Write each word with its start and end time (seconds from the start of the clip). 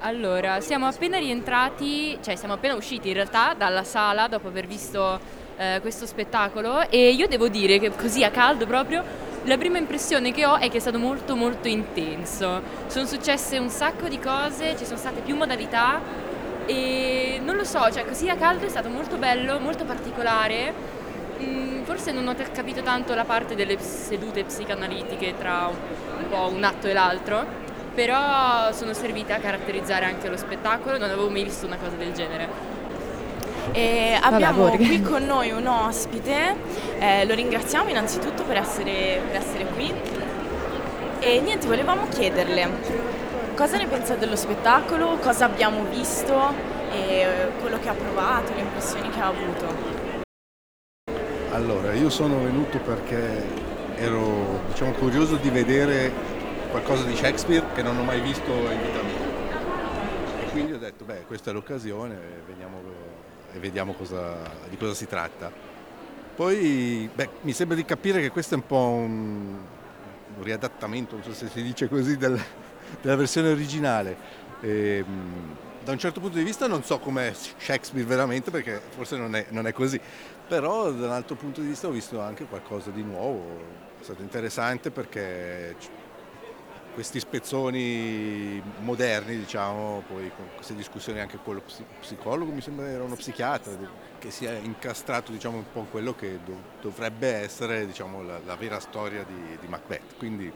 Allora, 0.00 0.60
siamo 0.60 0.86
appena 0.86 1.18
rientrati, 1.18 2.16
cioè 2.22 2.36
siamo 2.36 2.54
appena 2.54 2.76
usciti 2.76 3.08
in 3.08 3.14
realtà 3.14 3.54
dalla 3.58 3.82
sala 3.82 4.28
dopo 4.28 4.46
aver 4.46 4.68
visto 4.68 5.18
eh, 5.56 5.78
questo 5.80 6.06
spettacolo 6.06 6.88
e 6.88 7.10
io 7.10 7.26
devo 7.26 7.48
dire 7.48 7.80
che 7.80 7.90
così 7.90 8.22
a 8.22 8.30
caldo 8.30 8.64
proprio 8.64 9.02
la 9.42 9.58
prima 9.58 9.76
impressione 9.76 10.30
che 10.30 10.46
ho 10.46 10.56
è 10.56 10.70
che 10.70 10.76
è 10.76 10.80
stato 10.80 11.00
molto 11.00 11.34
molto 11.34 11.66
intenso. 11.66 12.62
Sono 12.86 13.06
successe 13.06 13.58
un 13.58 13.70
sacco 13.70 14.06
di 14.06 14.20
cose, 14.20 14.76
ci 14.76 14.84
sono 14.84 14.98
state 14.98 15.20
più 15.20 15.34
modalità 15.34 16.00
e 16.66 17.40
non 17.42 17.56
lo 17.56 17.64
so, 17.64 17.90
cioè 17.90 18.04
così 18.06 18.28
a 18.30 18.36
caldo 18.36 18.66
è 18.66 18.68
stato 18.68 18.88
molto 18.88 19.16
bello, 19.16 19.58
molto 19.58 19.84
particolare. 19.84 20.72
Mm, 21.42 21.82
forse 21.82 22.12
non 22.12 22.28
ho 22.28 22.36
capito 22.52 22.82
tanto 22.82 23.14
la 23.14 23.24
parte 23.24 23.56
delle 23.56 23.76
sedute 23.80 24.44
psicanalitiche 24.44 25.34
tra 25.36 25.66
un 25.66 26.28
po' 26.28 26.50
un 26.54 26.62
atto 26.62 26.86
e 26.86 26.92
l'altro 26.92 27.66
però 27.98 28.70
sono 28.70 28.92
servite 28.92 29.32
a 29.32 29.38
caratterizzare 29.38 30.04
anche 30.04 30.28
lo 30.28 30.36
spettacolo, 30.36 30.98
non 30.98 31.10
avevo 31.10 31.28
mai 31.28 31.42
visto 31.42 31.66
una 31.66 31.78
cosa 31.78 31.96
del 31.96 32.12
genere. 32.12 32.48
E 33.72 34.16
abbiamo 34.22 34.66
Vabbè, 34.66 34.76
qui 34.76 35.02
con 35.02 35.24
noi 35.24 35.50
un 35.50 35.66
ospite, 35.66 36.54
eh, 37.00 37.26
lo 37.26 37.34
ringraziamo 37.34 37.90
innanzitutto 37.90 38.44
per 38.44 38.58
essere, 38.58 39.20
per 39.26 39.40
essere 39.40 39.64
qui 39.74 39.92
e 41.18 41.40
niente, 41.40 41.66
volevamo 41.66 42.06
chiederle 42.08 42.70
cosa 43.56 43.76
ne 43.78 43.88
pensa 43.88 44.14
dello 44.14 44.36
spettacolo, 44.36 45.16
cosa 45.20 45.46
abbiamo 45.46 45.82
visto 45.90 46.54
e 46.92 47.26
quello 47.60 47.80
che 47.80 47.88
ha 47.88 47.94
provato, 47.94 48.52
le 48.54 48.60
impressioni 48.60 49.10
che 49.10 49.18
ha 49.18 49.26
avuto. 49.26 49.96
Allora, 51.50 51.92
io 51.94 52.10
sono 52.10 52.38
venuto 52.44 52.78
perché 52.78 53.66
ero 53.96 54.60
diciamo, 54.68 54.92
curioso 54.92 55.34
di 55.34 55.50
vedere 55.50 56.36
qualcosa 56.68 57.04
di 57.04 57.16
Shakespeare 57.16 57.64
che 57.74 57.82
non 57.82 57.96
ho 57.98 58.04
mai 58.04 58.20
visto 58.20 58.50
in 58.50 58.80
vita 58.82 59.02
mia. 59.02 60.42
E 60.42 60.50
quindi 60.50 60.72
ho 60.72 60.78
detto, 60.78 61.04
beh, 61.04 61.24
questa 61.26 61.50
è 61.50 61.52
l'occasione 61.52 62.14
e, 62.14 62.42
veniamo, 62.46 62.80
e 63.52 63.58
vediamo 63.58 63.92
cosa, 63.94 64.36
di 64.68 64.76
cosa 64.76 64.94
si 64.94 65.06
tratta. 65.06 65.50
Poi, 66.34 67.08
beh, 67.12 67.28
mi 67.42 67.52
sembra 67.52 67.76
di 67.76 67.84
capire 67.84 68.20
che 68.20 68.30
questo 68.30 68.54
è 68.54 68.58
un 68.58 68.66
po' 68.66 68.76
un, 68.76 69.56
un 70.36 70.42
riadattamento, 70.42 71.16
non 71.16 71.24
so 71.24 71.32
se 71.32 71.48
si 71.48 71.62
dice 71.62 71.88
così, 71.88 72.16
del, 72.16 72.40
della 73.00 73.16
versione 73.16 73.50
originale. 73.50 74.16
E, 74.60 75.04
ehm, 75.04 75.56
da 75.82 75.92
un 75.92 75.98
certo 75.98 76.20
punto 76.20 76.36
di 76.36 76.44
vista 76.44 76.66
non 76.66 76.84
so 76.84 76.98
com'è 76.98 77.32
Shakespeare 77.32 78.06
veramente 78.06 78.50
perché 78.50 78.78
forse 78.90 79.16
non 79.16 79.34
è, 79.34 79.46
non 79.48 79.66
è, 79.66 79.72
così, 79.72 79.98
però 80.46 80.90
da 80.90 81.06
un 81.06 81.12
altro 81.12 81.34
punto 81.34 81.62
di 81.62 81.68
vista 81.68 81.86
ho 81.86 81.90
visto 81.90 82.20
anche 82.20 82.44
qualcosa 82.44 82.90
di 82.90 83.02
nuovo, 83.02 83.58
è 83.98 84.04
stato 84.04 84.20
interessante 84.20 84.90
perché 84.90 85.74
questi 86.98 87.20
spezzoni 87.20 88.60
moderni, 88.80 89.36
diciamo, 89.36 90.02
poi 90.08 90.32
con 90.34 90.46
queste 90.56 90.74
discussioni 90.74 91.20
anche 91.20 91.38
con 91.44 91.54
lo 91.54 91.62
psicologo, 92.00 92.50
mi 92.50 92.60
sembra 92.60 92.88
era 92.88 93.04
uno 93.04 93.14
psichiatra, 93.14 93.70
che 94.18 94.32
si 94.32 94.46
è 94.46 94.58
incastrato 94.60 95.30
diciamo, 95.30 95.58
un 95.58 95.64
po' 95.72 95.78
in 95.78 95.90
quello 95.92 96.16
che 96.16 96.40
dovrebbe 96.80 97.34
essere 97.34 97.86
diciamo, 97.86 98.24
la, 98.24 98.40
la, 98.44 98.56
vera 98.56 98.80
storia 98.80 99.22
di, 99.22 99.58
di 99.60 99.68
Macbeth. 99.68 100.16
Quindi... 100.18 100.50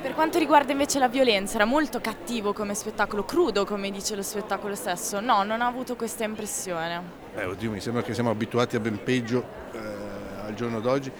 Per 0.00 0.14
quanto 0.14 0.38
riguarda 0.38 0.72
invece 0.72 0.98
la 0.98 1.08
violenza, 1.08 1.56
era 1.56 1.66
molto 1.66 2.00
cattivo 2.00 2.54
come 2.54 2.74
spettacolo, 2.74 3.26
crudo 3.26 3.66
come 3.66 3.90
dice 3.90 4.16
lo 4.16 4.22
spettacolo 4.22 4.74
stesso. 4.74 5.20
No, 5.20 5.42
non 5.42 5.60
ho 5.60 5.66
avuto 5.66 5.96
questa 5.96 6.24
impressione. 6.24 7.02
Eh, 7.34 7.44
oddio, 7.44 7.72
mi 7.72 7.80
sembra 7.80 8.00
che 8.00 8.14
siamo 8.14 8.30
abituati 8.30 8.76
a 8.76 8.80
ben 8.80 9.02
peggio 9.02 9.44
eh, 9.72 9.78
al 10.46 10.54
giorno 10.54 10.80
d'oggi, 10.80 11.12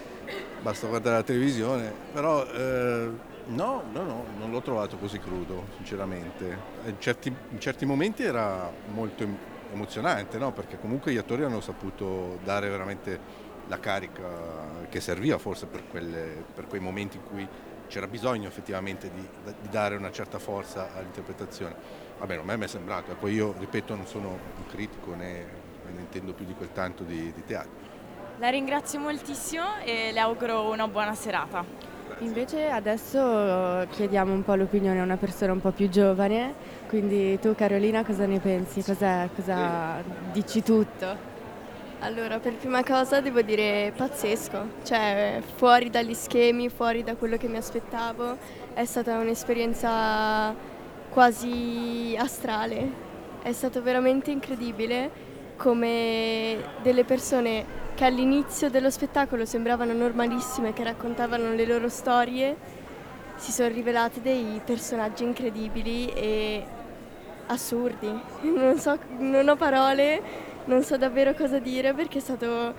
basta 0.59 0.87
guardare 0.87 1.17
la 1.17 1.23
televisione, 1.23 1.93
però... 2.11 2.43
Eh, 2.47 3.37
No, 3.49 3.83
no, 3.91 4.03
no, 4.03 4.25
non 4.37 4.51
l'ho 4.51 4.61
trovato 4.61 4.97
così 4.97 5.19
crudo, 5.19 5.65
sinceramente. 5.75 6.57
In 6.85 6.99
certi, 6.99 7.33
in 7.49 7.59
certi 7.59 7.83
momenti 7.85 8.23
era 8.23 8.71
molto 8.93 9.25
emozionante, 9.73 10.37
no? 10.37 10.51
perché 10.51 10.77
comunque 10.79 11.11
gli 11.11 11.17
attori 11.17 11.43
hanno 11.43 11.59
saputo 11.59 12.37
dare 12.43 12.69
veramente 12.69 13.47
la 13.67 13.79
carica 13.79 14.87
che 14.89 14.99
serviva 14.99 15.37
forse 15.39 15.65
per, 15.65 15.87
quelle, 15.89 16.43
per 16.53 16.67
quei 16.67 16.79
momenti 16.79 17.17
in 17.17 17.23
cui 17.23 17.47
c'era 17.87 18.07
bisogno 18.07 18.47
effettivamente 18.47 19.09
di, 19.11 19.27
di, 19.43 19.69
dare 19.69 19.95
una 19.95 20.11
certa 20.11 20.37
forza 20.37 20.89
all'interpretazione. 20.95 21.75
Vabbè, 22.19 22.35
a 22.35 22.43
me 22.43 22.55
mi 22.55 22.65
è 22.65 22.67
sembrato, 22.67 23.15
poi 23.15 23.33
io 23.33 23.55
ripeto 23.57 23.95
non 23.95 24.05
sono 24.05 24.29
un 24.29 24.65
critico 24.67 25.15
né, 25.15 25.45
ne 25.91 26.01
intendo 26.01 26.33
più 26.33 26.45
di 26.45 26.53
quel 26.53 26.71
tanto 26.71 27.03
di, 27.03 27.31
di 27.33 27.43
teatro. 27.45 27.87
La 28.37 28.49
ringrazio 28.49 28.99
moltissimo 28.99 29.79
e 29.83 30.11
le 30.11 30.19
auguro 30.19 30.69
una 30.69 30.87
buona 30.87 31.15
serata. 31.15 31.98
Invece 32.19 32.69
adesso 32.69 33.85
chiediamo 33.91 34.33
un 34.33 34.43
po' 34.43 34.55
l'opinione 34.55 34.99
a 34.99 35.03
una 35.03 35.15
persona 35.15 35.53
un 35.53 35.61
po' 35.61 35.71
più 35.71 35.87
giovane, 35.89 36.53
quindi 36.87 37.39
tu 37.39 37.55
Carolina 37.55 38.03
cosa 38.03 38.25
ne 38.25 38.39
pensi? 38.39 38.83
Cos'è, 38.83 39.29
cosa 39.33 40.01
dici 40.33 40.61
tutto? 40.61 41.37
Allora, 41.99 42.39
per 42.39 42.55
prima 42.55 42.83
cosa 42.83 43.21
devo 43.21 43.41
dire 43.41 43.93
pazzesco, 43.95 44.65
cioè 44.83 45.41
fuori 45.55 45.89
dagli 45.89 46.13
schemi, 46.13 46.69
fuori 46.69 47.03
da 47.03 47.15
quello 47.15 47.37
che 47.37 47.47
mi 47.47 47.57
aspettavo, 47.57 48.37
è 48.73 48.85
stata 48.85 49.17
un'esperienza 49.17 50.53
quasi 51.09 52.15
astrale, 52.17 52.91
è 53.41 53.51
stato 53.53 53.81
veramente 53.81 54.31
incredibile 54.31 55.09
come 55.57 56.57
delle 56.81 57.03
persone 57.03 57.78
che 57.99 58.05
all'inizio 58.05 58.69
dello 58.69 58.89
spettacolo 58.89 59.43
sembravano 59.43 59.91
normalissime, 59.91 60.71
che 60.71 60.85
raccontavano 60.85 61.51
le 61.51 61.65
loro 61.65 61.89
storie, 61.89 62.55
si 63.35 63.51
sono 63.51 63.67
rivelate 63.67 64.21
dei 64.21 64.61
personaggi 64.63 65.25
incredibili 65.25 66.07
e 66.07 66.65
assurdi. 67.47 68.07
Non, 68.41 68.79
so, 68.79 68.97
non 69.17 69.49
ho 69.49 69.57
parole, 69.57 70.21
non 70.63 70.81
so 70.81 70.95
davvero 70.95 71.33
cosa 71.33 71.59
dire 71.59 71.93
perché 71.93 72.19
è 72.19 72.21
stato 72.21 72.73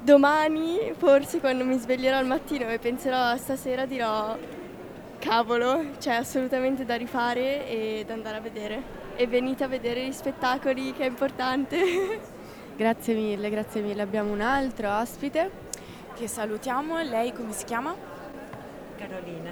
domani, 0.00 0.94
forse 0.98 1.38
quando 1.38 1.64
mi 1.64 1.78
sveglierò 1.78 2.16
al 2.16 2.26
mattino 2.26 2.68
e 2.70 2.80
penserò 2.80 3.36
stasera 3.36 3.86
dirò 3.86 4.36
cavolo, 5.20 5.90
c'è 6.00 6.14
assolutamente 6.14 6.84
da 6.84 6.96
rifare 6.96 7.68
e 7.68 8.02
da 8.04 8.14
andare 8.14 8.38
a 8.38 8.40
vedere. 8.40 8.82
E 9.14 9.28
venite 9.28 9.62
a 9.62 9.68
vedere 9.68 10.04
gli 10.04 10.12
spettacoli 10.12 10.92
che 10.92 11.04
è 11.04 11.06
importante. 11.06 12.38
Grazie 12.76 13.14
mille, 13.14 13.50
grazie 13.50 13.80
mille. 13.82 14.02
Abbiamo 14.02 14.32
un 14.32 14.40
altro 14.40 14.90
ospite. 14.98 15.50
Che 16.14 16.26
salutiamo, 16.26 17.00
lei 17.02 17.32
come 17.32 17.52
si 17.52 17.64
chiama? 17.64 17.94
Carolina. 18.96 19.50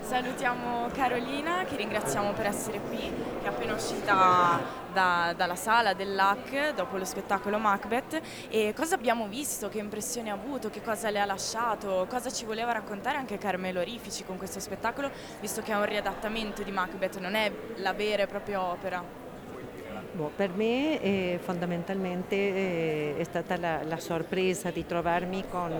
Salutiamo 0.00 0.88
Carolina 0.92 1.64
che 1.64 1.76
ringraziamo 1.76 2.32
per 2.32 2.46
essere 2.46 2.80
qui, 2.80 2.98
che 2.98 3.44
è 3.44 3.48
appena 3.48 3.74
uscita 3.74 4.58
da, 4.92 5.32
dalla 5.36 5.54
sala 5.54 5.92
dell'AC 5.92 6.74
dopo 6.74 6.96
lo 6.96 7.04
spettacolo 7.04 7.58
Macbeth 7.58 8.20
e 8.48 8.72
cosa 8.74 8.96
abbiamo 8.96 9.28
visto, 9.28 9.68
che 9.68 9.78
impressioni 9.78 10.30
ha 10.30 10.34
avuto, 10.34 10.68
che 10.68 10.82
cosa 10.82 11.10
le 11.10 11.20
ha 11.20 11.26
lasciato, 11.26 12.06
cosa 12.08 12.30
ci 12.30 12.44
voleva 12.44 12.72
raccontare 12.72 13.18
anche 13.18 13.38
Carmelo 13.38 13.82
Rifici 13.82 14.24
con 14.24 14.36
questo 14.36 14.58
spettacolo, 14.58 15.10
visto 15.38 15.62
che 15.62 15.70
è 15.72 15.76
un 15.76 15.84
riadattamento 15.84 16.62
di 16.62 16.72
Macbeth, 16.72 17.18
non 17.18 17.34
è 17.34 17.52
la 17.76 17.92
vera 17.92 18.22
e 18.22 18.26
propria 18.26 18.62
opera. 18.62 19.29
Boh, 20.12 20.32
per 20.34 20.50
me 20.50 21.00
eh, 21.00 21.38
fondamentalmente 21.40 22.34
eh, 22.34 23.14
è 23.16 23.22
stata 23.22 23.56
la, 23.56 23.84
la, 23.84 23.98
sorpresa 23.98 24.70
di 24.70 24.84
trovarmi 24.84 25.44
con, 25.48 25.72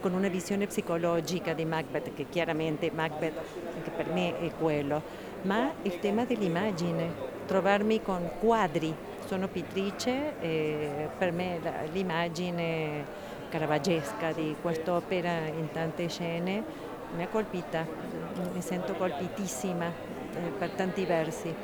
con, 0.00 0.14
una 0.14 0.28
visione 0.28 0.66
psicologica 0.66 1.52
di 1.52 1.66
Macbeth, 1.66 2.14
che 2.14 2.24
chiaramente 2.30 2.90
Macbeth 2.90 3.36
anche 3.74 3.90
per 3.90 4.06
me 4.06 4.38
è 4.38 4.50
quello, 4.58 5.02
ma 5.42 5.72
il 5.82 5.98
tema 5.98 6.24
dell'immagine, 6.24 7.12
trovarmi 7.44 8.00
con 8.00 8.30
quadri, 8.40 8.94
sono 9.26 9.46
pittrice 9.48 10.40
e 10.40 11.08
per 11.18 11.32
me 11.32 11.58
la, 11.62 11.82
l'immagine 11.92 13.04
caravaggesca 13.50 14.32
di 14.32 14.56
quest'opera 14.58 15.48
in 15.48 15.70
tante 15.70 16.08
scene 16.08 16.94
mi 17.14 17.22
ha 17.22 17.28
colpita, 17.28 17.86
mi 18.52 18.60
sento 18.62 18.94
colpitissima 18.94 19.86
eh, 19.86 20.50
per 20.58 20.70
tanti 20.70 21.04
versi 21.04 21.54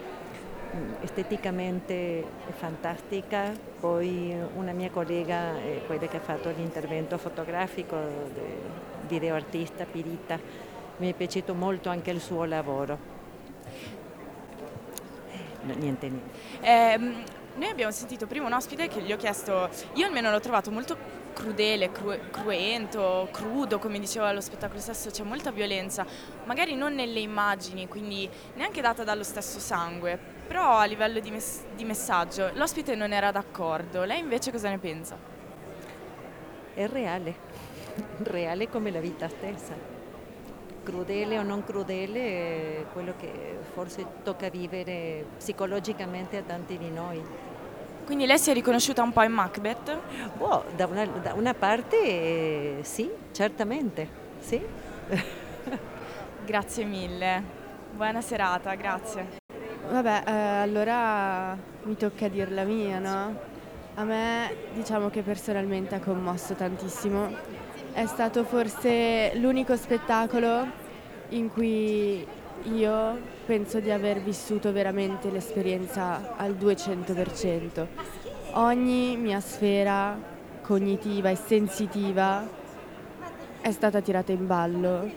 esteticamente 1.00 2.24
fantastica, 2.50 3.52
poi 3.78 4.34
una 4.54 4.72
mia 4.72 4.90
collega, 4.90 5.56
eh, 5.58 5.82
quella 5.86 6.06
che 6.06 6.16
ha 6.16 6.20
fatto 6.20 6.50
l'intervento 6.50 7.18
fotografico, 7.18 7.96
videoartista 9.06 9.84
Pirita, 9.84 10.38
mi 10.96 11.10
è 11.10 11.14
piaciuto 11.14 11.54
molto 11.54 11.88
anche 11.90 12.10
il 12.10 12.20
suo 12.20 12.44
lavoro. 12.44 12.98
No, 15.62 15.74
niente, 15.74 16.08
niente. 16.08 16.30
Eh, 16.60 16.98
noi 17.54 17.68
abbiamo 17.68 17.92
sentito 17.92 18.26
prima 18.26 18.46
un 18.46 18.54
ospite 18.54 18.88
che 18.88 19.02
gli 19.02 19.12
ho 19.12 19.16
chiesto, 19.16 19.68
io 19.94 20.06
almeno 20.06 20.30
l'ho 20.30 20.40
trovato 20.40 20.70
molto 20.70 20.96
crudele, 21.34 21.90
cru- 21.92 22.30
cruento, 22.30 23.28
crudo, 23.30 23.78
come 23.78 23.98
diceva 23.98 24.32
lo 24.32 24.40
spettacolo 24.40 24.80
stesso, 24.80 25.10
c'è 25.10 25.22
molta 25.22 25.50
violenza, 25.50 26.06
magari 26.44 26.74
non 26.74 26.94
nelle 26.94 27.20
immagini, 27.20 27.88
quindi 27.88 28.28
neanche 28.54 28.80
data 28.80 29.04
dallo 29.04 29.22
stesso 29.22 29.58
sangue, 29.58 30.31
però 30.46 30.78
a 30.78 30.84
livello 30.84 31.20
di, 31.20 31.30
mes- 31.30 31.64
di 31.74 31.84
messaggio 31.84 32.50
l'ospite 32.54 32.94
non 32.94 33.12
era 33.12 33.30
d'accordo, 33.30 34.04
lei 34.04 34.20
invece 34.20 34.50
cosa 34.50 34.68
ne 34.68 34.78
pensa? 34.78 35.16
È 36.74 36.86
reale, 36.86 37.34
reale 38.22 38.68
come 38.68 38.90
la 38.90 39.00
vita 39.00 39.28
stessa. 39.28 39.74
crudele 40.82 41.38
o 41.38 41.42
non 41.42 41.64
crudele 41.64 42.80
è 42.80 42.84
quello 42.92 43.14
che 43.16 43.58
forse 43.72 44.04
tocca 44.24 44.48
vivere 44.48 45.24
psicologicamente 45.36 46.38
a 46.38 46.42
tanti 46.42 46.76
di 46.76 46.90
noi. 46.90 47.22
Quindi 48.04 48.26
lei 48.26 48.38
si 48.38 48.50
è 48.50 48.52
riconosciuta 48.52 49.02
un 49.02 49.12
po' 49.12 49.22
in 49.22 49.32
Macbeth? 49.32 49.96
Boh, 50.36 50.64
da, 50.74 50.86
una, 50.86 51.06
da 51.06 51.34
una 51.34 51.54
parte 51.54 51.98
eh, 52.02 52.78
sì, 52.82 53.10
certamente, 53.30 54.08
sì. 54.40 54.60
grazie 56.44 56.84
mille, 56.84 57.42
buona 57.92 58.20
serata, 58.20 58.74
grazie. 58.74 59.41
Vabbè, 59.92 60.22
eh, 60.26 60.32
allora 60.32 61.54
mi 61.82 61.96
tocca 61.98 62.26
dir 62.28 62.50
la 62.50 62.64
mia, 62.64 62.98
no? 62.98 63.38
A 63.96 64.04
me 64.04 64.50
diciamo 64.72 65.10
che 65.10 65.20
personalmente 65.20 65.94
ha 65.94 66.00
commosso 66.00 66.54
tantissimo. 66.54 67.28
È 67.92 68.06
stato 68.06 68.44
forse 68.44 69.32
l'unico 69.34 69.76
spettacolo 69.76 70.66
in 71.28 71.50
cui 71.52 72.26
io 72.72 73.20
penso 73.44 73.80
di 73.80 73.90
aver 73.90 74.22
vissuto 74.22 74.72
veramente 74.72 75.30
l'esperienza 75.30 76.36
al 76.38 76.54
200%. 76.54 77.86
Ogni 78.52 79.18
mia 79.18 79.40
sfera 79.40 80.18
cognitiva 80.62 81.28
e 81.28 81.36
sensitiva 81.36 82.48
è 83.60 83.70
stata 83.70 84.00
tirata 84.00 84.32
in 84.32 84.46
ballo 84.46 85.10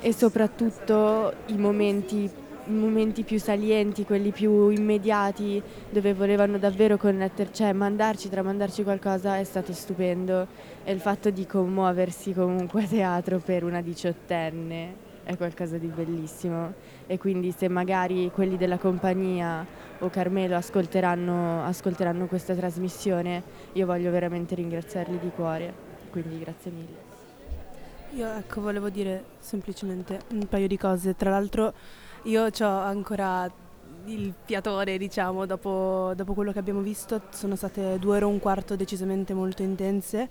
e 0.00 0.12
soprattutto 0.12 1.32
i 1.46 1.56
momenti 1.56 2.30
momenti 2.66 3.22
più 3.22 3.38
salienti, 3.38 4.04
quelli 4.04 4.30
più 4.30 4.68
immediati, 4.68 5.62
dove 5.90 6.14
volevano 6.14 6.58
davvero 6.58 6.96
connetterci, 6.96 7.62
cioè 7.62 7.72
mandarci, 7.72 8.28
tramandarci 8.28 8.82
qualcosa, 8.82 9.38
è 9.38 9.44
stato 9.44 9.72
stupendo. 9.72 10.46
E 10.84 10.92
il 10.92 11.00
fatto 11.00 11.30
di 11.30 11.46
commuoversi 11.46 12.32
comunque 12.32 12.84
a 12.84 12.86
teatro 12.86 13.38
per 13.38 13.64
una 13.64 13.80
diciottenne 13.80 15.10
è 15.24 15.36
qualcosa 15.36 15.78
di 15.78 15.86
bellissimo. 15.86 16.72
E 17.06 17.18
quindi 17.18 17.52
se 17.56 17.68
magari 17.68 18.30
quelli 18.32 18.56
della 18.56 18.78
compagnia 18.78 19.64
o 19.98 20.08
Carmelo 20.08 20.56
ascolteranno, 20.56 21.64
ascolteranno 21.64 22.26
questa 22.26 22.54
trasmissione, 22.54 23.42
io 23.72 23.86
voglio 23.86 24.10
veramente 24.10 24.54
ringraziarli 24.54 25.18
di 25.18 25.30
cuore. 25.34 25.90
Quindi 26.10 26.38
grazie 26.38 26.70
mille. 26.70 27.11
Io 28.14 28.30
ecco 28.30 28.60
volevo 28.60 28.90
dire 28.90 29.24
semplicemente 29.38 30.20
un 30.32 30.46
paio 30.46 30.66
di 30.66 30.76
cose. 30.76 31.16
Tra 31.16 31.30
l'altro 31.30 31.72
io 32.24 32.44
ho 32.44 32.66
ancora 32.66 33.50
il 34.04 34.34
fiatore, 34.44 34.98
diciamo, 34.98 35.46
dopo, 35.46 36.12
dopo, 36.14 36.34
quello 36.34 36.52
che 36.52 36.58
abbiamo 36.58 36.80
visto. 36.80 37.22
Sono 37.30 37.56
state 37.56 37.98
due 37.98 38.16
ore 38.16 38.24
e 38.26 38.28
un 38.28 38.38
quarto 38.38 38.76
decisamente 38.76 39.32
molto 39.32 39.62
intense 39.62 40.28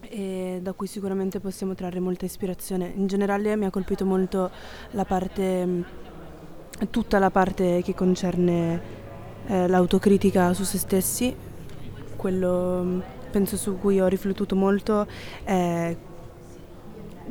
e 0.00 0.58
da 0.62 0.72
cui 0.72 0.88
sicuramente 0.88 1.38
possiamo 1.38 1.74
trarre 1.74 2.00
molta 2.00 2.24
ispirazione. 2.24 2.92
In 2.96 3.06
generale 3.06 3.54
mi 3.54 3.66
ha 3.66 3.70
colpito 3.70 4.04
molto 4.04 4.50
la 4.90 5.04
parte, 5.04 5.84
tutta 6.90 7.20
la 7.20 7.30
parte 7.30 7.82
che 7.82 7.94
concerne 7.94 8.80
eh, 9.46 9.68
l'autocritica 9.68 10.52
su 10.54 10.64
se 10.64 10.78
stessi, 10.78 11.36
quello 12.16 13.18
penso 13.30 13.56
su 13.56 13.78
cui 13.78 14.00
ho 14.00 14.08
riflettuto 14.08 14.56
molto 14.56 15.06
è 15.44 15.96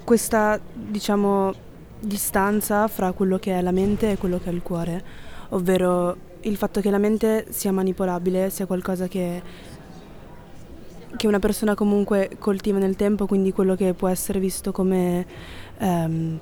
questa, 0.10 0.60
diciamo, 0.74 1.54
distanza 2.00 2.88
fra 2.88 3.12
quello 3.12 3.38
che 3.38 3.56
è 3.56 3.62
la 3.62 3.70
mente 3.70 4.10
e 4.10 4.18
quello 4.18 4.40
che 4.40 4.50
è 4.50 4.52
il 4.52 4.64
cuore, 4.64 5.04
ovvero 5.50 6.18
il 6.42 6.58
fatto 6.58 6.82
che 6.82 6.90
la 6.90 6.98
mente 6.98 7.46
sia 7.50 7.72
manipolabile, 7.72 8.50
sia 8.50 8.66
qualcosa 8.66 9.08
che, 9.08 9.40
che 11.16 11.28
una 11.28 11.38
persona 11.38 11.76
comunque 11.76 12.32
coltiva 12.40 12.80
nel 12.80 12.96
tempo, 12.96 13.28
quindi 13.28 13.54
quello 13.54 13.76
che 13.76 13.94
può 13.94 14.08
essere 14.08 14.40
visto 14.40 14.72
come, 14.72 15.28
um, 15.78 16.40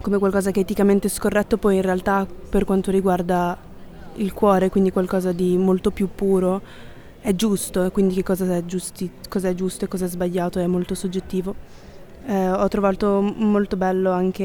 come 0.00 0.18
qualcosa 0.18 0.52
che 0.52 0.60
è 0.60 0.62
eticamente 0.62 1.08
scorretto, 1.08 1.56
poi 1.56 1.74
in 1.74 1.82
realtà 1.82 2.24
per 2.48 2.64
quanto 2.64 2.92
riguarda 2.92 3.58
il 4.14 4.32
cuore, 4.32 4.68
quindi 4.70 4.92
qualcosa 4.92 5.32
di 5.32 5.58
molto 5.58 5.90
più 5.90 6.10
puro, 6.14 6.62
è 7.20 7.34
giusto, 7.34 7.82
e 7.82 7.90
quindi 7.90 8.14
che 8.14 8.22
cosa 8.22 8.44
è, 8.54 8.64
giusti, 8.64 9.10
cosa 9.28 9.48
è 9.48 9.54
giusto 9.54 9.84
e 9.84 9.88
cosa 9.88 10.04
è 10.04 10.08
sbagliato 10.08 10.60
è 10.60 10.66
molto 10.68 10.94
soggettivo. 10.94 11.92
Eh, 12.26 12.50
ho 12.50 12.68
trovato 12.68 13.20
molto 13.20 13.76
bello 13.76 14.10
anche 14.10 14.42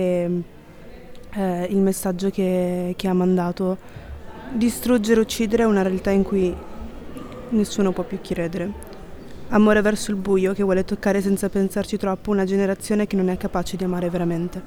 eh, 1.31 1.67
il 1.69 1.77
messaggio 1.77 2.29
che, 2.29 2.93
che 2.97 3.07
ha 3.07 3.13
mandato. 3.13 3.77
Distruggere, 4.51 5.19
uccidere 5.19 5.63
è 5.63 5.65
una 5.65 5.81
realtà 5.81 6.09
in 6.09 6.23
cui 6.23 6.55
nessuno 7.49 7.91
può 7.91 8.03
più 8.03 8.19
credere. 8.21 8.87
Amore 9.49 9.81
verso 9.81 10.11
il 10.11 10.17
buio 10.17 10.53
che 10.53 10.63
vuole 10.63 10.83
toccare 10.83 11.21
senza 11.21 11.49
pensarci 11.49 11.97
troppo 11.97 12.31
una 12.31 12.45
generazione 12.45 13.07
che 13.07 13.15
non 13.15 13.29
è 13.29 13.37
capace 13.37 13.77
di 13.77 13.83
amare 13.83 14.09
veramente. 14.09 14.61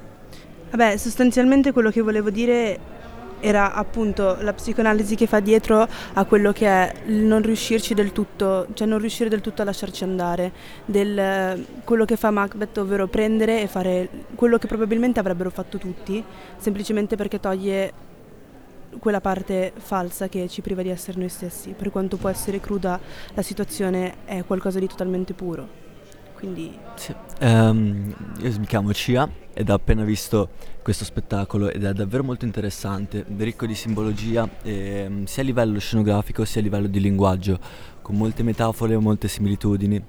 Vabbè, 0.71 0.97
sostanzialmente 0.97 1.71
quello 1.71 1.91
che 1.91 2.01
volevo 2.01 2.29
dire 2.29 2.79
era 3.43 3.73
appunto 3.73 4.37
la 4.39 4.53
psicoanalisi 4.53 5.15
che 5.15 5.27
fa 5.27 5.41
dietro 5.41 5.85
a 6.13 6.23
quello 6.23 6.53
che 6.53 6.65
è 6.65 6.93
il 7.07 7.23
non 7.23 7.41
riuscirci 7.41 7.93
del 7.93 8.13
tutto, 8.13 8.67
cioè 8.73 8.87
non 8.87 8.99
riuscire 8.99 9.29
del 9.29 9.41
tutto 9.41 9.61
a 9.61 9.65
lasciarci 9.65 10.05
andare, 10.05 10.53
del 10.85 11.65
quello 11.83 12.05
che 12.05 12.15
fa 12.15 12.31
Macbeth, 12.31 12.77
ovvero 12.77 13.07
prendere 13.07 13.61
e 13.61 13.67
fare 13.67 14.07
quello 14.35 14.57
che 14.57 14.67
probabilmente 14.67 15.19
avrebbero 15.19 15.49
fatto 15.49 15.77
tutti, 15.77 16.23
semplicemente 16.57 17.17
perché 17.17 17.41
toglie 17.41 17.91
quella 18.99 19.19
parte 19.19 19.73
falsa 19.75 20.29
che 20.29 20.47
ci 20.47 20.61
priva 20.61 20.81
di 20.81 20.89
essere 20.89 21.19
noi 21.19 21.29
stessi. 21.29 21.75
Per 21.77 21.91
quanto 21.91 22.15
può 22.15 22.29
essere 22.29 22.61
cruda, 22.61 22.97
la 23.33 23.41
situazione 23.41 24.15
è 24.23 24.45
qualcosa 24.45 24.79
di 24.79 24.87
totalmente 24.87 25.33
puro. 25.33 25.82
Quindi... 26.43 26.77
Sì. 26.95 27.15
Um, 27.39 28.13
io 28.41 28.59
mi 28.59 28.65
chiamo 28.65 28.91
Cia 28.91 29.29
ed 29.53 29.69
ho 29.69 29.73
appena 29.75 30.03
visto 30.03 30.49
questo 30.81 31.05
spettacolo 31.05 31.69
ed 31.69 31.85
è 31.85 31.93
davvero 31.93 32.21
molto 32.21 32.43
interessante, 32.43 33.23
ricco 33.37 33.65
di 33.65 33.73
simbologia 33.73 34.49
eh, 34.61 35.21
sia 35.23 35.41
a 35.41 35.45
livello 35.45 35.79
scenografico 35.79 36.43
sia 36.43 36.59
a 36.59 36.63
livello 36.65 36.87
di 36.87 36.99
linguaggio, 36.99 37.57
con 38.01 38.17
molte 38.17 38.43
metafore 38.43 38.93
e 38.93 38.97
molte 38.97 39.29
similitudini. 39.29 40.03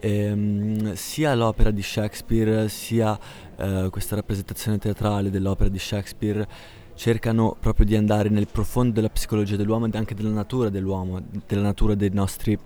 Eh, 0.00 0.90
sia 0.94 1.34
l'opera 1.36 1.70
di 1.70 1.82
Shakespeare 1.82 2.68
sia 2.68 3.16
eh, 3.56 3.86
questa 3.88 4.16
rappresentazione 4.16 4.78
teatrale 4.78 5.30
dell'opera 5.30 5.68
di 5.68 5.78
Shakespeare 5.78 6.46
cercano 6.96 7.56
proprio 7.58 7.86
di 7.86 7.94
andare 7.94 8.28
nel 8.30 8.48
profondo 8.50 8.94
della 8.94 9.10
psicologia 9.10 9.54
dell'uomo 9.54 9.86
e 9.86 9.90
anche 9.96 10.16
della 10.16 10.30
natura 10.30 10.70
dell'uomo, 10.70 11.22
della 11.46 11.62
natura 11.62 11.94
dei 11.94 12.10
nostri 12.12 12.58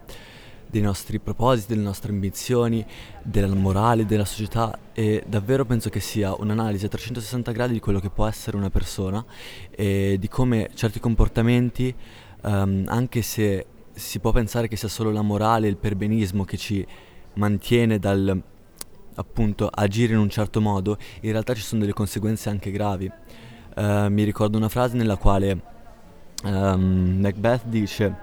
dei 0.73 0.81
nostri 0.81 1.19
propositi, 1.19 1.75
delle 1.75 1.85
nostre 1.85 2.13
ambizioni, 2.13 2.85
della 3.23 3.55
morale, 3.55 4.07
della 4.07 4.25
società 4.25 4.79
e 4.95 5.23
davvero 5.29 5.67
penso 5.67 5.91
che 5.91 6.01
sia 6.01 6.35
un'analisi 6.35 6.87
a 6.87 6.89
360 6.89 7.53
gradi 7.53 7.75
di 7.75 7.81
quello 7.81 8.01
che 8.01 8.09
può 8.09 8.27
essere 8.27 8.57
una 8.57 8.71
persona 8.71 9.23
e 9.71 10.17
di 10.19 10.29
come 10.29 10.71
certi 10.73 10.99
comportamenti, 10.99 11.95
um, 12.45 12.85
anche 12.87 13.21
se 13.21 13.67
si 13.93 14.19
può 14.19 14.33
pensare 14.33 14.67
che 14.67 14.77
sia 14.77 14.89
solo 14.89 15.13
la 15.13 15.21
morale, 15.21 15.69
il 15.69 15.77
perbenismo 15.77 16.45
che 16.45 16.57
ci 16.57 16.85
mantiene 17.35 17.99
dal 17.99 18.43
appunto 19.15 19.69
agire 19.71 20.15
in 20.15 20.21
un 20.21 20.31
certo 20.31 20.63
modo, 20.63 20.97
in 21.21 21.33
realtà 21.33 21.53
ci 21.53 21.61
sono 21.61 21.83
delle 21.83 21.93
conseguenze 21.93 22.49
anche 22.49 22.71
gravi. 22.71 23.13
Uh, 23.77 24.09
mi 24.09 24.23
ricordo 24.25 24.57
una 24.57 24.71
frase 24.71 24.97
nella 24.97 25.17
quale 25.17 25.61
um, 26.45 27.19
Macbeth 27.21 27.65
dice 27.67 28.17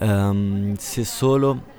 um, 0.00 0.74
se 0.76 1.04
solo 1.04 1.78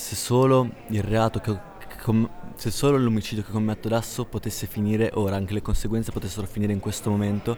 se 0.00 0.16
solo 0.16 0.70
il 0.88 1.02
reato 1.02 1.40
che, 1.40 1.54
com- 2.02 2.28
se 2.54 2.70
solo 2.70 2.96
l'omicidio 2.96 3.44
che 3.44 3.52
commetto 3.52 3.86
adesso 3.88 4.24
potesse 4.24 4.66
finire 4.66 5.10
ora, 5.12 5.36
anche 5.36 5.52
le 5.52 5.60
conseguenze 5.60 6.10
potessero 6.10 6.46
finire 6.46 6.72
in 6.72 6.80
questo 6.80 7.10
momento 7.10 7.54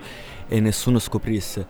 e 0.49 0.59
nessuno 0.59 0.99
scoprisse. 0.99 1.65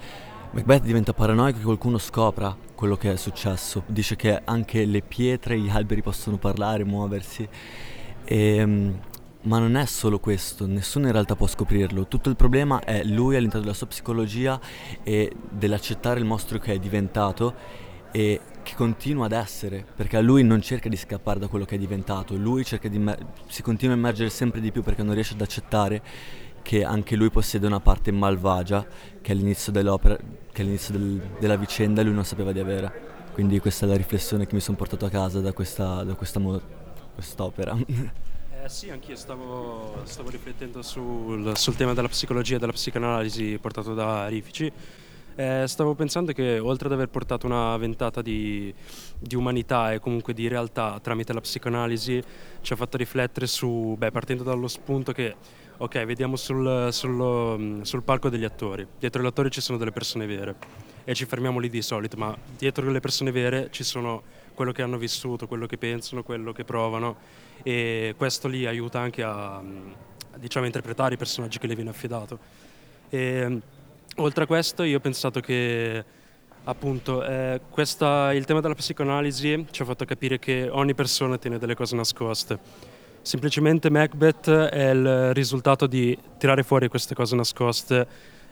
Macbeth 0.52 0.82
diventa 0.82 1.12
paranoico 1.12 1.58
che 1.58 1.64
qualcuno 1.64 1.98
scopra 1.98 2.56
quello 2.74 2.96
che 2.96 3.12
è 3.12 3.16
successo. 3.16 3.82
Dice 3.86 4.16
che 4.16 4.40
anche 4.42 4.86
le 4.86 5.02
pietre 5.02 5.58
gli 5.60 5.68
alberi 5.68 6.00
possono 6.00 6.38
parlare, 6.38 6.84
muoversi. 6.84 7.46
E, 8.24 8.56
ehm, 8.56 9.00
ma 9.42 9.58
non 9.58 9.76
è 9.76 9.84
solo 9.84 10.20
questo, 10.20 10.66
nessuno 10.66 11.06
in 11.06 11.12
realtà 11.12 11.36
può 11.36 11.46
scoprirlo. 11.46 12.08
Tutto 12.08 12.30
il 12.30 12.36
problema 12.36 12.80
è 12.80 13.04
lui 13.04 13.36
all'interno 13.36 13.64
della 13.64 13.76
sua 13.76 13.88
psicologia 13.88 14.58
e 15.02 15.30
dell'accettare 15.50 16.18
il 16.18 16.24
mostro 16.24 16.58
che 16.58 16.72
è 16.72 16.78
diventato 16.78 17.54
e 18.12 18.40
che 18.62 18.74
continua 18.74 19.26
ad 19.26 19.32
essere, 19.32 19.84
perché 19.94 20.20
lui 20.20 20.42
non 20.42 20.60
cerca 20.60 20.88
di 20.88 20.96
scappare 20.96 21.38
da 21.38 21.48
quello 21.48 21.64
che 21.64 21.74
è 21.74 21.78
diventato, 21.78 22.34
lui 22.34 22.64
immer- 22.90 23.18
si 23.46 23.62
continua 23.62 23.94
a 23.94 23.98
immergere 23.98 24.30
sempre 24.30 24.60
di 24.60 24.70
più 24.70 24.82
perché 24.82 25.02
non 25.02 25.14
riesce 25.14 25.34
ad 25.34 25.40
accettare 25.40 26.02
che 26.62 26.84
anche 26.84 27.16
lui 27.16 27.30
possiede 27.30 27.66
una 27.66 27.80
parte 27.80 28.12
malvagia 28.12 28.86
che 29.20 29.32
all'inizio 29.32 29.72
dell'opera, 29.72 30.16
che 30.52 30.62
all'inizio 30.62 30.96
del, 30.96 31.20
della 31.38 31.56
vicenda 31.56 32.02
lui 32.02 32.14
non 32.14 32.24
sapeva 32.24 32.52
di 32.52 32.60
avere. 32.60 33.10
Quindi 33.32 33.58
questa 33.58 33.86
è 33.86 33.88
la 33.88 33.96
riflessione 33.96 34.46
che 34.46 34.54
mi 34.54 34.60
sono 34.60 34.76
portato 34.76 35.06
a 35.06 35.10
casa 35.10 35.40
da 35.40 35.52
questa, 35.52 36.04
da 36.04 36.14
questa 36.14 36.38
mo- 36.38 36.60
quest'opera. 37.14 37.76
Eh 38.64 38.68
sì, 38.68 38.90
anch'io 38.90 39.16
stavo, 39.16 40.02
stavo 40.04 40.30
riflettendo 40.30 40.82
sul, 40.82 41.56
sul, 41.56 41.74
tema 41.74 41.94
della 41.94 42.06
psicologia 42.06 42.54
e 42.54 42.58
della 42.60 42.70
psicanalisi 42.70 43.58
portato 43.60 43.92
da 43.92 44.28
Rifici 44.28 44.70
Eh, 45.34 45.64
stavo 45.66 45.94
pensando 45.94 46.32
che 46.32 46.58
oltre 46.58 46.88
ad 46.88 46.92
aver 46.92 47.08
portato 47.08 47.46
una 47.46 47.74
ventata 47.78 48.20
di, 48.20 48.72
di, 49.18 49.34
umanità 49.34 49.92
e 49.92 49.98
comunque 49.98 50.34
di 50.34 50.46
realtà 50.46 50.98
tramite 51.00 51.32
la 51.32 51.40
psicoanalisi, 51.40 52.22
ci 52.60 52.72
ha 52.72 52.76
fatto 52.76 52.98
riflettere 52.98 53.46
su, 53.46 53.94
beh, 53.96 54.10
partendo 54.10 54.42
dallo 54.42 54.68
spunto 54.68 55.12
che, 55.12 55.34
ok, 55.78 56.04
vediamo 56.04 56.36
sul, 56.36 56.88
sul, 56.92 57.80
sul 57.82 58.02
palco 58.02 58.28
degli 58.28 58.44
attori, 58.44 58.86
dietro 58.98 59.22
gli 59.22 59.26
attori 59.26 59.50
ci 59.50 59.62
sono 59.62 59.78
delle 59.78 59.90
persone 59.90 60.26
vere 60.26 60.54
e 61.04 61.14
ci 61.14 61.24
fermiamo 61.24 61.58
lì 61.58 61.70
di 61.70 61.80
solito, 61.80 62.18
ma 62.18 62.36
dietro 62.58 62.90
le 62.90 63.00
persone 63.00 63.30
vere 63.30 63.68
ci 63.70 63.84
sono 63.84 64.22
quello 64.54 64.72
che 64.72 64.82
hanno 64.82 64.98
vissuto, 64.98 65.46
quello 65.46 65.64
che 65.64 65.78
pensano, 65.78 66.22
quello 66.22 66.52
che 66.52 66.64
provano 66.64 67.16
e 67.62 68.14
questo 68.18 68.48
lì 68.48 68.66
aiuta 68.66 69.00
anche 69.00 69.22
a, 69.22 69.62
diciamo, 70.36 70.66
interpretare 70.66 71.14
i 71.14 71.16
personaggi 71.16 71.58
che 71.58 71.66
le 71.66 71.74
viene 71.74 71.90
affidato. 71.90 72.38
E, 73.08 73.60
oltre 74.16 74.44
a 74.44 74.46
questo 74.46 74.82
io 74.82 74.98
ho 74.98 75.00
pensato 75.00 75.40
che 75.40 76.04
appunto 76.64 77.24
eh, 77.24 77.60
questa, 77.70 78.32
il 78.32 78.44
tema 78.44 78.60
della 78.60 78.74
psicoanalisi 78.74 79.66
ci 79.70 79.82
ha 79.82 79.84
fatto 79.84 80.04
capire 80.04 80.38
che 80.38 80.68
ogni 80.70 80.94
persona 80.94 81.38
tiene 81.38 81.58
delle 81.58 81.74
cose 81.74 81.96
nascoste. 81.96 82.58
Semplicemente 83.22 83.88
Macbeth 83.90 84.50
è 84.50 84.90
il 84.90 85.32
risultato 85.32 85.86
di 85.86 86.16
tirare 86.38 86.62
fuori 86.62 86.88
queste 86.88 87.14
cose 87.14 87.36
nascoste, 87.36 88.06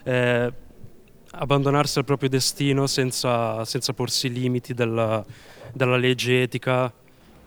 eh, 0.04 0.52
abbandonarsi 1.32 1.98
al 1.98 2.04
proprio 2.04 2.28
destino 2.28 2.86
senza, 2.86 3.64
senza 3.64 3.92
porsi 3.92 4.32
limiti 4.32 4.74
della, 4.74 5.24
della 5.72 5.96
legge 5.96 6.42
etica, 6.42 6.92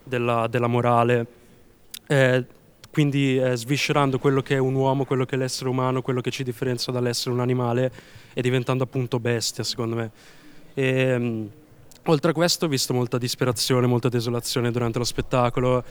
della, 0.03 0.48
della 0.48 0.67
morale. 0.67 1.25
Eh, 2.08 2.46
quindi 2.93 3.39
eh, 3.39 3.55
sviscerando 3.55 4.19
quello 4.19 4.43
che 4.43 4.53
è 4.53 4.59
un 4.59 4.75
uomo, 4.75 5.03
quello 5.03 5.25
che 5.25 5.33
è 5.33 5.38
l'essere 5.39 5.67
umano, 5.67 6.03
quello 6.03 6.21
che 6.21 6.29
ci 6.29 6.43
differenzia 6.43 6.93
dall'essere 6.93 7.33
un 7.33 7.39
animale 7.39 7.91
e 8.35 8.41
diventando 8.43 8.83
appunto 8.83 9.19
bestia, 9.19 9.63
secondo 9.63 9.95
me. 9.95 10.12
E, 10.75 11.15
um, 11.15 11.50
oltre 12.05 12.29
a 12.29 12.33
questo 12.35 12.65
ho 12.65 12.67
visto 12.67 12.93
molta 12.93 13.17
disperazione, 13.17 13.88
molta 13.88 14.09
desolazione 14.09 14.69
durante 14.69 15.00
lo 15.00 15.05
spettacolo 15.05 15.83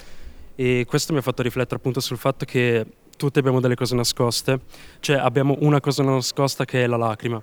e 0.54 0.85
questo 0.87 1.12
mi 1.12 1.18
ha 1.18 1.23
fatto 1.23 1.42
riflettere 1.42 1.75
appunto 1.75 1.99
sul 1.99 2.18
fatto 2.18 2.44
che 2.44 2.87
tutti 3.16 3.40
abbiamo 3.40 3.59
delle 3.59 3.75
cose 3.75 3.97
nascoste, 3.97 4.61
cioè 5.00 5.16
abbiamo 5.16 5.56
una 5.59 5.80
cosa 5.80 6.04
nascosta 6.04 6.64
che 6.64 6.85
è 6.85 6.87
la 6.87 6.97
lacrima. 6.97 7.42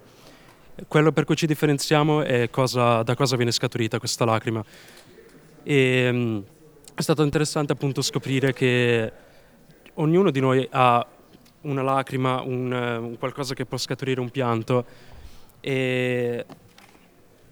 Quello 0.87 1.11
per 1.11 1.25
cui 1.25 1.35
ci 1.35 1.45
differenziamo 1.45 2.21
è 2.21 2.49
cosa, 2.49 3.03
da 3.03 3.13
cosa 3.13 3.35
viene 3.35 3.51
scaturita 3.51 3.99
questa 3.99 4.23
lacrima. 4.23 4.63
E, 5.63 6.09
um, 6.09 6.43
è 6.95 7.01
stato 7.01 7.23
interessante 7.23 7.73
appunto 7.73 8.01
scoprire 8.01 8.53
che 8.53 9.27
ognuno 9.99 10.31
di 10.31 10.39
noi 10.39 10.67
ha 10.71 11.05
una 11.61 11.81
lacrima, 11.81 12.41
un, 12.41 12.71
un 12.71 13.17
qualcosa 13.17 13.53
che 13.53 13.65
può 13.65 13.77
scaturire 13.77 14.19
un 14.19 14.29
pianto 14.29 14.85
e 15.59 16.45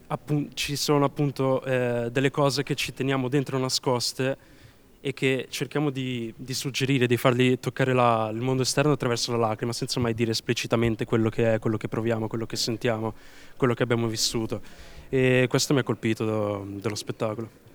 appun- 0.07 0.49
ci 0.53 0.75
sono 0.75 1.05
appunto 1.05 1.63
eh, 1.63 2.09
delle 2.11 2.31
cose 2.31 2.63
che 2.63 2.75
ci 2.75 2.93
teniamo 2.93 3.27
dentro 3.27 3.57
nascoste 3.57 4.55
e 4.99 5.13
che 5.13 5.47
cerchiamo 5.49 5.89
di, 5.89 6.33
di 6.35 6.53
suggerire, 6.53 7.05
di 7.05 7.17
fargli 7.17 7.59
toccare 7.59 7.93
la, 7.93 8.29
il 8.33 8.41
mondo 8.41 8.63
esterno 8.63 8.93
attraverso 8.93 9.31
la 9.31 9.47
lacrima, 9.47 9.73
senza 9.73 9.99
mai 9.99 10.13
dire 10.13 10.31
esplicitamente 10.31 11.05
quello 11.05 11.29
che 11.29 11.53
è, 11.53 11.59
quello 11.59 11.77
che 11.77 11.87
proviamo, 11.87 12.27
quello 12.27 12.45
che 12.45 12.55
sentiamo, 12.55 13.13
quello 13.57 13.73
che 13.73 13.83
abbiamo 13.83 14.07
vissuto. 14.07 14.61
E 15.09 15.45
questo 15.49 15.73
mi 15.73 15.79
ha 15.79 15.83
colpito 15.83 16.65
dello 16.65 16.95
spettacolo. 16.95 17.66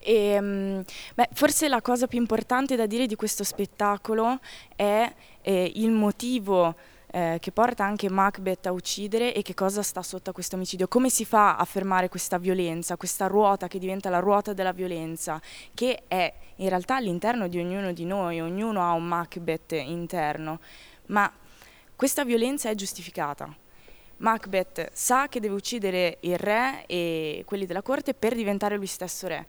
E, 0.00 0.14
ehm, 0.14 0.84
beh, 1.14 1.28
forse 1.32 1.68
la 1.68 1.80
cosa 1.82 2.06
più 2.06 2.18
importante 2.18 2.76
da 2.76 2.86
dire 2.86 3.06
di 3.06 3.16
questo 3.16 3.44
spettacolo 3.44 4.38
è 4.76 5.12
eh, 5.42 5.72
il 5.76 5.90
motivo 5.90 6.74
eh, 7.10 7.38
che 7.40 7.52
porta 7.52 7.84
anche 7.84 8.10
Macbeth 8.10 8.66
a 8.66 8.72
uccidere 8.72 9.34
e 9.34 9.42
che 9.42 9.54
cosa 9.54 9.82
sta 9.82 10.02
sotto 10.02 10.30
a 10.30 10.32
questo 10.32 10.56
omicidio. 10.56 10.88
Come 10.88 11.08
si 11.08 11.24
fa 11.24 11.56
a 11.56 11.64
fermare 11.64 12.08
questa 12.08 12.38
violenza, 12.38 12.96
questa 12.96 13.26
ruota 13.26 13.66
che 13.68 13.78
diventa 13.78 14.10
la 14.10 14.18
ruota 14.18 14.52
della 14.52 14.72
violenza, 14.72 15.40
che 15.74 16.02
è 16.06 16.32
in 16.56 16.68
realtà 16.68 16.96
all'interno 16.96 17.48
di 17.48 17.58
ognuno 17.58 17.92
di 17.92 18.04
noi, 18.04 18.40
ognuno 18.40 18.82
ha 18.82 18.92
un 18.92 19.04
Macbeth 19.04 19.72
interno, 19.72 20.60
ma 21.06 21.32
questa 21.96 22.24
violenza 22.24 22.68
è 22.68 22.74
giustificata. 22.74 23.54
Macbeth 24.18 24.90
sa 24.92 25.28
che 25.28 25.40
deve 25.40 25.54
uccidere 25.54 26.18
il 26.20 26.36
re 26.36 26.84
e 26.86 27.42
quelli 27.46 27.66
della 27.66 27.82
corte 27.82 28.14
per 28.14 28.34
diventare 28.34 28.76
lui 28.76 28.86
stesso 28.86 29.28
re 29.28 29.46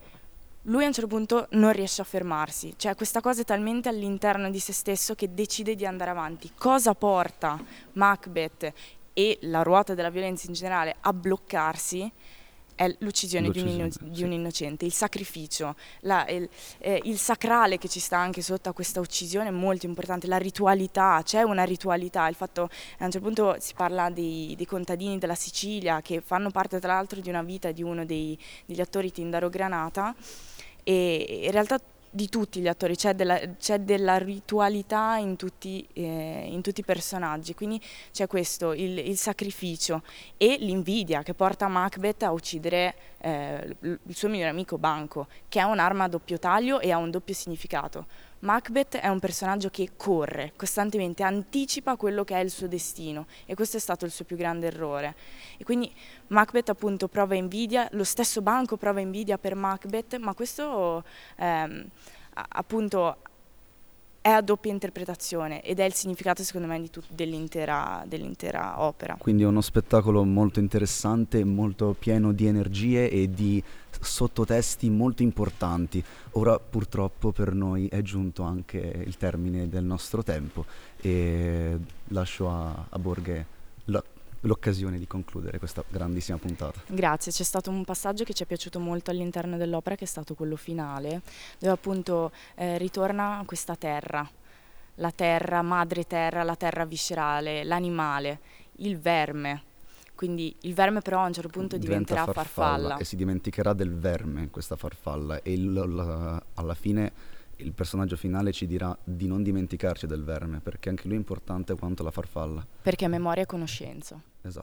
lui 0.64 0.84
a 0.84 0.88
un 0.88 0.92
certo 0.92 1.08
punto 1.08 1.46
non 1.52 1.72
riesce 1.72 2.02
a 2.02 2.04
fermarsi, 2.04 2.74
cioè 2.76 2.94
questa 2.94 3.20
cosa 3.20 3.40
è 3.40 3.44
talmente 3.44 3.88
all'interno 3.88 4.50
di 4.50 4.58
se 4.58 4.72
stesso 4.72 5.14
che 5.14 5.32
decide 5.32 5.74
di 5.74 5.86
andare 5.86 6.10
avanti. 6.10 6.52
Cosa 6.56 6.94
porta 6.94 7.58
Macbeth 7.92 8.72
e 9.14 9.38
la 9.42 9.62
ruota 9.62 9.94
della 9.94 10.10
violenza 10.10 10.46
in 10.46 10.52
generale 10.52 10.96
a 11.00 11.12
bloccarsi? 11.12 12.12
È 12.80 12.96
l'uccisione, 13.00 13.50
di 13.50 13.60
un, 13.60 13.68
inno- 13.68 13.90
sì. 13.90 13.98
di, 14.08 14.22
un 14.22 14.32
innocente, 14.32 14.86
il 14.86 14.92
sacrificio, 14.94 15.76
la, 16.00 16.26
il, 16.28 16.48
eh, 16.78 16.98
il, 17.04 17.18
sacrale 17.18 17.76
che 17.76 17.88
ci 17.88 18.00
sta 18.00 18.16
anche 18.16 18.40
sotto 18.40 18.70
a 18.70 18.72
questa 18.72 19.00
uccisione 19.00 19.48
è 19.48 19.50
molto 19.50 19.84
importante, 19.84 20.26
la 20.26 20.38
ritualità, 20.38 21.20
c'è 21.22 21.42
una 21.42 21.64
ritualità, 21.64 22.26
il 22.26 22.36
fatto 22.36 22.70
a 23.00 23.04
un 23.04 23.10
certo 23.10 23.20
punto 23.26 23.56
si 23.58 23.74
parla 23.74 24.08
dei, 24.08 24.54
dei 24.56 24.64
contadini 24.64 25.18
della 25.18 25.34
Sicilia 25.34 26.00
che 26.00 26.22
fanno 26.22 26.50
parte 26.50 26.80
tra 26.80 26.94
l'altro 26.94 27.20
di 27.20 27.28
una 27.28 27.42
vita 27.42 27.70
di 27.70 27.82
uno 27.82 28.06
dei, 28.06 28.38
degli 28.64 28.80
attori 28.80 29.12
Tindaro 29.12 29.50
Granata 29.50 30.14
e 30.82 31.42
in 31.44 31.50
realtà 31.50 31.78
di 32.10 32.28
tutti 32.28 32.60
gli 32.60 32.66
attori, 32.66 32.96
c'è 32.96 33.14
della, 33.14 33.38
c'è 33.56 33.78
della 33.78 34.18
ritualità 34.18 35.16
in 35.16 35.36
tutti, 35.36 35.86
eh, 35.92 36.48
in 36.50 36.60
tutti, 36.60 36.80
i 36.80 36.84
personaggi, 36.84 37.54
quindi 37.54 37.80
c'è 38.10 38.26
questo, 38.26 38.72
il, 38.72 38.98
il, 38.98 39.16
sacrificio 39.16 40.02
e 40.36 40.56
l'invidia 40.58 41.22
che 41.22 41.34
porta 41.34 41.68
Macbeth 41.68 42.24
a 42.24 42.32
uccidere 42.32 42.94
eh, 43.18 43.76
il 43.80 43.98
suo 44.08 44.28
migliore 44.28 44.50
amico 44.50 44.76
Banco, 44.76 45.28
che 45.48 45.60
è 45.60 45.62
un'arma 45.62 46.04
a 46.04 46.08
doppio 46.08 46.38
taglio 46.38 46.80
e 46.80 46.90
ha 46.90 46.96
un 46.96 47.10
doppio 47.10 47.34
significato. 47.34 48.06
Macbeth 48.40 48.96
è 48.96 49.08
un 49.08 49.18
personaggio 49.18 49.68
che 49.68 49.90
corre 49.96 50.52
costantemente, 50.56 51.22
anticipa 51.22 51.96
quello 51.96 52.24
che 52.24 52.36
è 52.36 52.38
il 52.38 52.50
suo 52.50 52.68
destino 52.68 53.26
e 53.44 53.54
questo 53.54 53.76
è 53.76 53.80
stato 53.80 54.06
il 54.06 54.10
suo 54.10 54.24
più 54.24 54.36
grande 54.36 54.68
errore. 54.68 55.14
E 55.58 55.64
quindi 55.64 55.92
Macbeth 56.28 56.70
appunto 56.70 57.08
prova 57.08 57.34
invidia, 57.34 57.86
lo 57.92 58.04
stesso 58.04 58.40
Banco 58.40 58.76
prova 58.76 59.00
invidia 59.00 59.36
per 59.36 59.54
Macbeth, 59.54 60.16
ma 60.16 60.32
questo 60.32 61.04
ehm, 61.36 61.86
appunto 62.32 63.18
è 64.22 64.28
a 64.28 64.42
doppia 64.42 64.70
interpretazione 64.70 65.62
ed 65.62 65.80
è 65.80 65.84
il 65.84 65.94
significato 65.94 66.42
secondo 66.42 66.66
me 66.66 66.90
tut- 66.90 67.10
dell'intera, 67.10 68.04
dell'intera, 68.06 68.82
opera. 68.82 69.16
Quindi 69.18 69.44
è 69.44 69.46
uno 69.46 69.62
spettacolo 69.62 70.24
molto 70.24 70.60
interessante, 70.60 71.42
molto 71.44 71.96
pieno 71.98 72.32
di 72.32 72.46
energie 72.46 73.10
e 73.10 73.30
di 73.30 73.62
sottotesti 73.98 74.90
molto 74.90 75.22
importanti. 75.22 76.02
Ora 76.32 76.58
purtroppo 76.58 77.32
per 77.32 77.54
noi 77.54 77.88
è 77.88 78.02
giunto 78.02 78.42
anche 78.42 78.78
il 78.78 79.16
termine 79.16 79.68
del 79.68 79.84
nostro 79.84 80.22
tempo 80.22 80.66
e 81.00 81.78
lascio 82.08 82.50
a, 82.50 82.86
a 82.88 82.98
Borghe 82.98 83.58
l'occasione 84.40 84.98
di 84.98 85.06
concludere 85.06 85.58
questa 85.58 85.84
grandissima 85.88 86.38
puntata. 86.38 86.80
Grazie, 86.86 87.32
c'è 87.32 87.42
stato 87.42 87.70
un 87.70 87.84
passaggio 87.84 88.24
che 88.24 88.32
ci 88.32 88.42
è 88.42 88.46
piaciuto 88.46 88.78
molto 88.78 89.10
all'interno 89.10 89.56
dell'opera 89.56 89.96
che 89.96 90.04
è 90.04 90.08
stato 90.08 90.34
quello 90.34 90.56
finale, 90.56 91.22
dove 91.58 91.72
appunto 91.72 92.32
eh, 92.54 92.78
ritorna 92.78 93.42
questa 93.46 93.76
terra, 93.76 94.28
la 94.96 95.10
terra, 95.10 95.62
madre 95.62 96.04
terra, 96.04 96.42
la 96.42 96.56
terra 96.56 96.84
viscerale, 96.84 97.64
l'animale, 97.64 98.40
il 98.76 98.98
verme. 98.98 99.64
Quindi 100.14 100.54
il 100.60 100.74
verme 100.74 101.00
però 101.00 101.22
a 101.22 101.26
un 101.26 101.32
certo 101.32 101.48
punto 101.48 101.78
Diventa 101.78 102.12
diventerà 102.12 102.24
farfalla, 102.30 102.66
farfalla. 102.66 102.96
E 102.98 103.04
si 103.04 103.16
dimenticherà 103.16 103.72
del 103.72 103.94
verme 103.94 104.50
questa 104.50 104.76
farfalla 104.76 105.40
e 105.40 105.52
il, 105.52 105.72
la, 105.72 106.42
alla 106.54 106.74
fine 106.74 107.38
il 107.62 107.72
personaggio 107.72 108.16
finale 108.16 108.52
ci 108.52 108.66
dirà 108.66 108.96
di 109.02 109.26
non 109.26 109.42
dimenticarci 109.42 110.06
del 110.06 110.24
verme, 110.24 110.60
perché 110.60 110.88
anche 110.88 111.06
lui 111.06 111.14
è 111.14 111.18
importante 111.18 111.74
quanto 111.74 112.02
la 112.02 112.10
farfalla. 112.10 112.66
Perché 112.82 113.08
memoria 113.08 113.42
e 113.42 113.46
conoscenza. 113.46 114.20
Esatto. 114.42 114.58